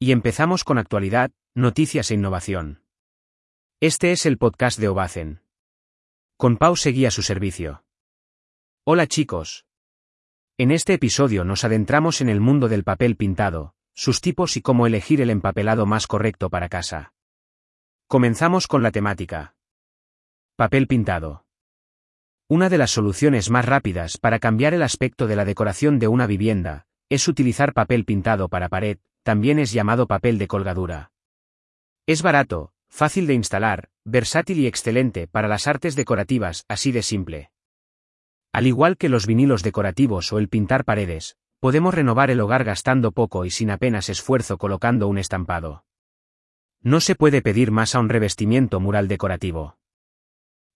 [0.00, 2.84] Y empezamos con actualidad, noticias e innovación.
[3.80, 5.42] Este es el podcast de Obacen.
[6.36, 7.82] Con Pau seguía su servicio.
[8.84, 9.66] Hola chicos.
[10.56, 14.86] En este episodio nos adentramos en el mundo del papel pintado, sus tipos y cómo
[14.86, 17.12] elegir el empapelado más correcto para casa.
[18.06, 19.56] Comenzamos con la temática.
[20.54, 21.44] Papel pintado.
[22.46, 26.28] Una de las soluciones más rápidas para cambiar el aspecto de la decoración de una
[26.28, 31.12] vivienda, es utilizar papel pintado para pared, también es llamado papel de colgadura.
[32.06, 37.50] Es barato, fácil de instalar, versátil y excelente para las artes decorativas, así de simple.
[38.52, 43.12] Al igual que los vinilos decorativos o el pintar paredes, podemos renovar el hogar gastando
[43.12, 45.84] poco y sin apenas esfuerzo colocando un estampado.
[46.80, 49.78] No se puede pedir más a un revestimiento mural decorativo.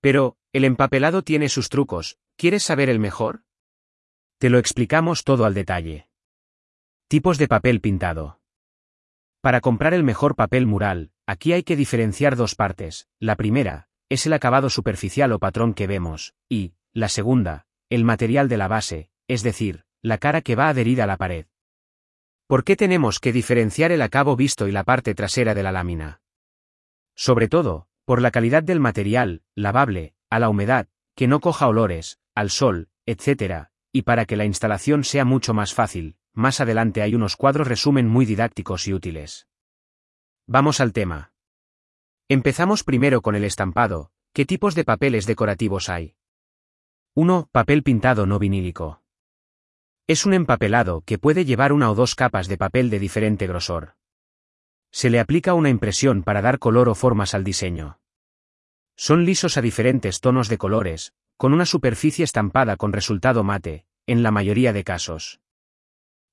[0.00, 3.44] Pero, el empapelado tiene sus trucos, ¿quieres saber el mejor?
[4.38, 6.08] Te lo explicamos todo al detalle.
[7.08, 8.39] Tipos de papel pintado.
[9.40, 13.08] Para comprar el mejor papel mural, aquí hay que diferenciar dos partes.
[13.18, 18.48] La primera, es el acabado superficial o patrón que vemos, y, la segunda, el material
[18.48, 21.46] de la base, es decir, la cara que va adherida a la pared.
[22.46, 26.20] ¿Por qué tenemos que diferenciar el acabo visto y la parte trasera de la lámina?
[27.14, 32.18] Sobre todo, por la calidad del material, lavable, a la humedad, que no coja olores,
[32.34, 37.14] al sol, etc., y para que la instalación sea mucho más fácil, más adelante hay
[37.14, 39.48] unos cuadros resumen muy didácticos y útiles.
[40.46, 41.32] Vamos al tema.
[42.28, 46.14] Empezamos primero con el estampado, ¿qué tipos de papeles decorativos hay?
[47.14, 47.48] 1.
[47.50, 49.02] Papel pintado no vinílico.
[50.06, 53.96] Es un empapelado que puede llevar una o dos capas de papel de diferente grosor.
[54.92, 58.00] Se le aplica una impresión para dar color o formas al diseño.
[58.96, 64.22] Son lisos a diferentes tonos de colores, con una superficie estampada con resultado mate, en
[64.22, 65.39] la mayoría de casos.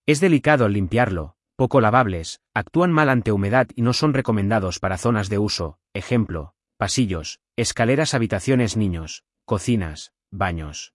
[0.07, 5.27] Es delicado limpiarlo, poco lavables, actúan mal ante humedad y no son recomendados para zonas
[5.27, 10.93] de uso, ejemplo, pasillos, escaleras, habitaciones, niños, cocinas, baños.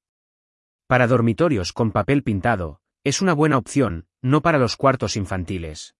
[0.86, 5.94] Para dormitorios con papel pintado, es una buena opción, no para los cuartos infantiles.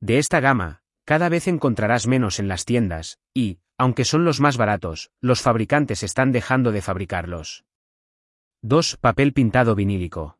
[0.00, 4.56] De esta gama, cada vez encontrarás menos en las tiendas, y, aunque son los más
[4.56, 7.64] baratos, los fabricantes están dejando de fabricarlos.
[8.62, 8.96] 2.
[8.96, 10.37] Papel pintado vinílico.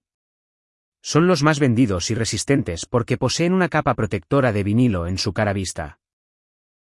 [1.00, 5.32] Son los más vendidos y resistentes porque poseen una capa protectora de vinilo en su
[5.32, 6.00] cara vista.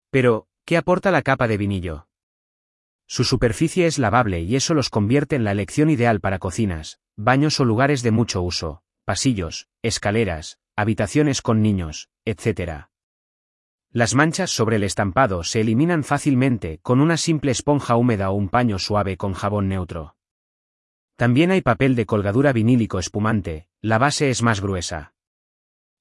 [0.10, 2.08] Pero, ¿qué aporta la capa de vinilo?
[3.06, 7.60] Su superficie es lavable y eso los convierte en la elección ideal para cocinas, baños
[7.60, 12.88] o lugares de mucho uso, pasillos, escaleras, habitaciones con niños, etc.
[13.92, 18.50] Las manchas sobre el estampado se eliminan fácilmente con una simple esponja húmeda o un
[18.50, 20.17] paño suave con jabón neutro.
[21.18, 25.16] También hay papel de colgadura vinílico espumante, la base es más gruesa.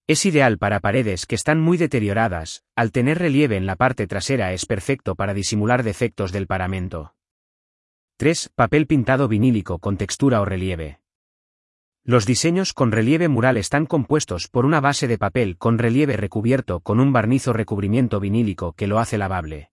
[0.07, 4.53] Es ideal para paredes que están muy deterioradas, al tener relieve en la parte trasera
[4.53, 7.15] es perfecto para disimular defectos del paramento.
[8.19, 8.51] 3.
[8.55, 11.01] Papel pintado vinílico con textura o relieve.
[12.05, 16.81] Los diseños con relieve mural están compuestos por una base de papel con relieve recubierto
[16.81, 19.71] con un barniz o recubrimiento vinílico que lo hace lavable.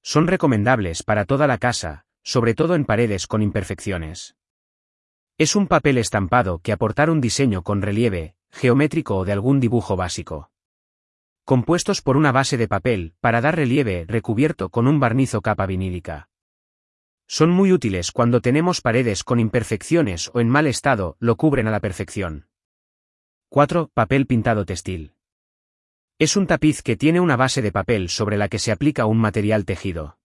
[0.00, 4.36] Son recomendables para toda la casa, sobre todo en paredes con imperfecciones.
[5.36, 9.96] Es un papel estampado que aportar un diseño con relieve, geométrico o de algún dibujo
[9.96, 10.52] básico.
[11.44, 15.66] Compuestos por una base de papel, para dar relieve recubierto con un barniz o capa
[15.66, 16.28] vinílica.
[17.26, 21.72] Son muy útiles cuando tenemos paredes con imperfecciones o en mal estado, lo cubren a
[21.72, 22.46] la perfección.
[23.48, 23.90] 4.
[23.92, 25.14] Papel pintado textil.
[26.20, 29.18] Es un tapiz que tiene una base de papel sobre la que se aplica un
[29.18, 30.16] material tejido.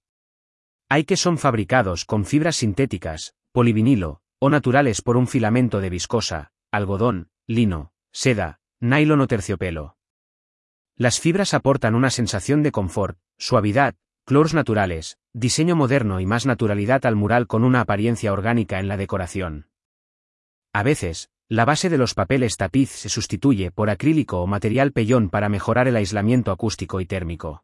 [0.87, 6.51] Hay que son fabricados con fibras sintéticas, polivinilo, o naturales por un filamento de viscosa,
[6.71, 9.97] algodón, lino, seda, nylon o terciopelo.
[10.95, 13.95] Las fibras aportan una sensación de confort, suavidad,
[14.29, 18.95] Clors naturales, diseño moderno y más naturalidad al mural con una apariencia orgánica en la
[18.95, 19.69] decoración.
[20.71, 25.31] A veces, la base de los papeles tapiz se sustituye por acrílico o material pellón
[25.31, 27.63] para mejorar el aislamiento acústico y térmico.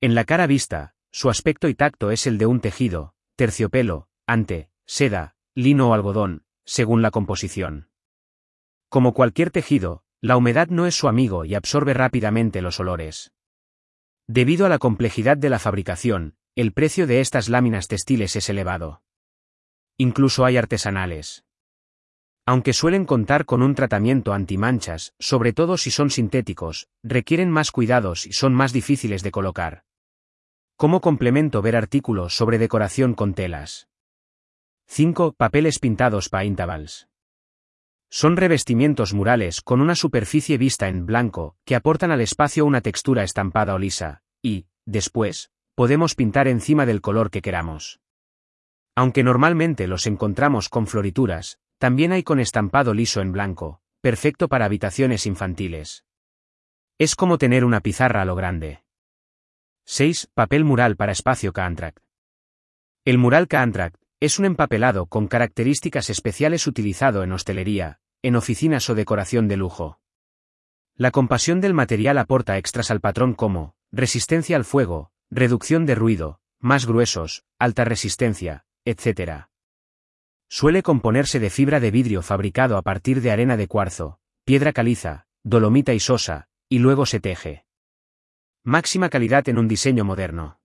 [0.00, 4.70] En la cara vista, su aspecto y tacto es el de un tejido, terciopelo, ante,
[4.86, 7.90] seda, lino o algodón, según la composición.
[8.88, 13.32] Como cualquier tejido, la humedad no es su amigo y absorbe rápidamente los olores.
[14.26, 19.02] Debido a la complejidad de la fabricación, el precio de estas láminas textiles es elevado.
[19.98, 21.44] Incluso hay artesanales.
[22.46, 28.26] Aunque suelen contar con un tratamiento antimanchas, sobre todo si son sintéticos, requieren más cuidados
[28.26, 29.84] y son más difíciles de colocar.
[30.76, 33.89] Como complemento ver artículos sobre decoración con telas.
[34.92, 35.34] 5.
[35.34, 37.06] Papeles pintados paintables.
[38.10, 43.22] Son revestimientos murales con una superficie vista en blanco, que aportan al espacio una textura
[43.22, 48.00] estampada o lisa, y, después, podemos pintar encima del color que queramos.
[48.96, 54.64] Aunque normalmente los encontramos con florituras, también hay con estampado liso en blanco, perfecto para
[54.64, 56.04] habitaciones infantiles.
[56.98, 58.82] Es como tener una pizarra a lo grande.
[59.84, 60.32] 6.
[60.34, 62.00] Papel mural para espacio Caantract.
[63.04, 68.94] El mural Caantract es un empapelado con características especiales utilizado en hostelería, en oficinas o
[68.94, 69.98] decoración de lujo.
[70.94, 76.40] La compasión del material aporta extras al patrón como resistencia al fuego, reducción de ruido,
[76.58, 79.46] más gruesos, alta resistencia, etc.
[80.50, 85.26] Suele componerse de fibra de vidrio fabricado a partir de arena de cuarzo, piedra caliza,
[85.42, 87.64] dolomita y sosa, y luego se teje.
[88.62, 90.59] Máxima calidad en un diseño moderno.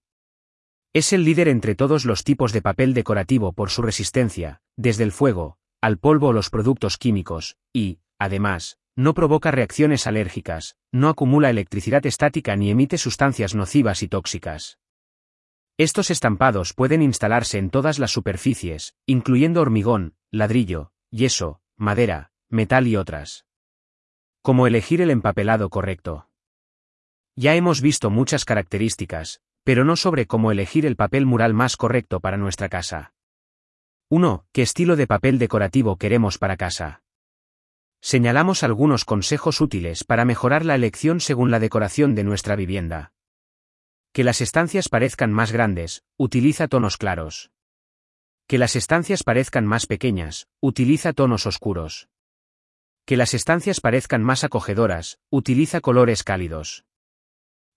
[0.95, 5.11] Es el líder entre todos los tipos de papel decorativo por su resistencia, desde el
[5.11, 11.49] fuego, al polvo o los productos químicos, y, además, no provoca reacciones alérgicas, no acumula
[11.49, 14.79] electricidad estática ni emite sustancias nocivas y tóxicas.
[15.77, 22.95] Estos estampados pueden instalarse en todas las superficies, incluyendo hormigón, ladrillo, yeso, madera, metal y
[22.95, 23.45] otras.
[24.41, 26.29] ¿Cómo elegir el empapelado correcto?
[27.35, 32.19] Ya hemos visto muchas características, pero no sobre cómo elegir el papel mural más correcto
[32.19, 33.13] para nuestra casa.
[34.09, 34.45] 1.
[34.53, 37.01] ¿Qué estilo de papel decorativo queremos para casa?
[37.99, 43.13] Señalamos algunos consejos útiles para mejorar la elección según la decoración de nuestra vivienda.
[44.13, 47.49] Que las estancias parezcan más grandes, utiliza tonos claros.
[48.45, 52.07] Que las estancias parezcan más pequeñas, utiliza tonos oscuros.
[53.05, 56.85] Que las estancias parezcan más acogedoras, utiliza colores cálidos.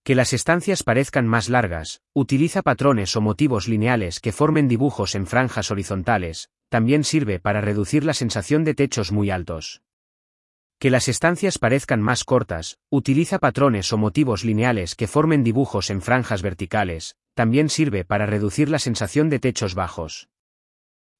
[0.04, 5.26] Que las estancias parezcan más largas, utiliza patrones o motivos lineales que formen dibujos en
[5.26, 9.82] franjas horizontales, también sirve para reducir la sensación de techos muy altos.
[10.78, 16.00] Que las estancias parezcan más cortas, utiliza patrones o motivos lineales que formen dibujos en
[16.00, 20.28] franjas verticales, también sirve para reducir la sensación de techos bajos.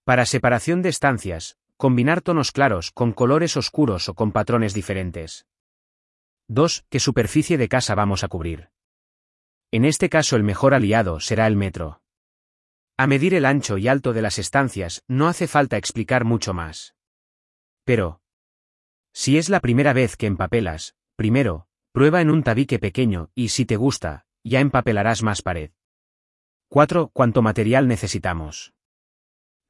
[0.05, 5.47] Para separación de estancias, combinar tonos claros con colores oscuros o con patrones diferentes.
[6.51, 6.87] 2.
[6.89, 8.71] ¿Qué superficie de casa vamos a cubrir?
[9.71, 12.01] En este caso el mejor aliado será el metro.
[12.97, 16.95] A medir el ancho y alto de las estancias no hace falta explicar mucho más.
[17.85, 18.23] Pero,
[19.13, 23.67] si es la primera vez que empapelas, primero, prueba en un tabique pequeño y si
[23.67, 25.73] te gusta, ya empapelarás más pared.
[26.69, 27.11] 4.
[27.13, 28.73] ¿Cuánto material necesitamos?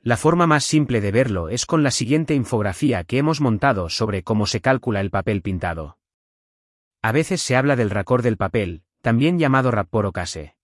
[0.01, 4.23] La forma más simple de verlo es con la siguiente infografía que hemos montado sobre
[4.23, 5.98] cómo se calcula el papel pintado.
[7.03, 10.57] A veces se habla del racor del papel, también llamado rapport o case.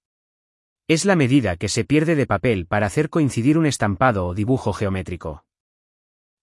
[0.89, 4.73] Es la medida que se pierde de papel para hacer coincidir un estampado o dibujo
[4.73, 5.47] geométrico.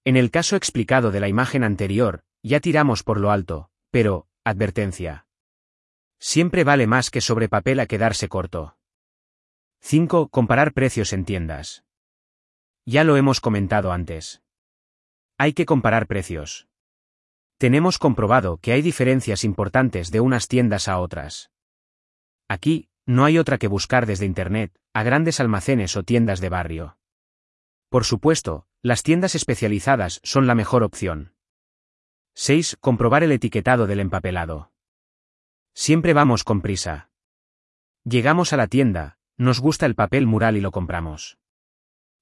[0.04, 5.28] En el caso explicado de la imagen anterior, ya tiramos por lo alto, pero, advertencia.
[6.20, 8.78] Siempre vale más que sobre papel a quedarse corto.
[9.82, 10.30] 5.
[10.30, 11.84] Comparar precios en tiendas.
[12.86, 14.42] Ya lo hemos comentado antes.
[15.38, 16.68] Hay que comparar precios.
[17.62, 21.52] Tenemos comprobado que hay diferencias importantes de unas tiendas a otras.
[22.48, 26.98] Aquí, no hay otra que buscar desde Internet, a grandes almacenes o tiendas de barrio.
[27.90, 31.36] Por supuesto, las tiendas especializadas son la mejor opción.
[32.34, 32.78] 6.
[32.81, 34.72] Comprobar el etiquetado del empapelado.
[35.75, 37.12] Siempre vamos con prisa.
[38.04, 41.38] Llegamos a la tienda, nos gusta el papel mural y lo compramos.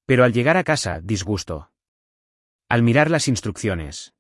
[0.06, 1.72] Pero al llegar a casa, disgusto.
[2.68, 4.14] Al mirar las instrucciones.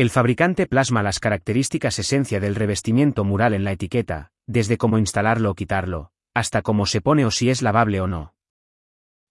[0.00, 5.50] El fabricante plasma las características esencia del revestimiento mural en la etiqueta, desde cómo instalarlo
[5.50, 8.34] o quitarlo, hasta cómo se pone o si es lavable o no.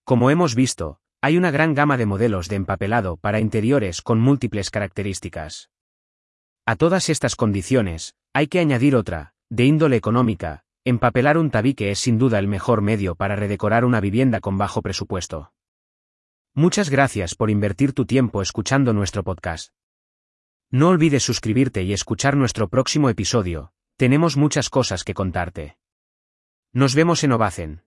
[0.04, 4.70] Como hemos visto, hay una gran gama de modelos de empapelado para interiores con múltiples
[4.70, 5.72] características.
[6.68, 11.98] A todas estas condiciones, hay que añadir otra, de índole económica, empapelar un tabique es
[11.98, 15.52] sin duda el mejor medio para redecorar una vivienda con bajo presupuesto.
[16.54, 19.72] Muchas gracias por invertir tu tiempo escuchando nuestro podcast.
[20.72, 25.78] No olvides suscribirte y escuchar nuestro próximo episodio, tenemos muchas cosas que contarte.
[26.72, 27.82] Nos vemos en Ovacen.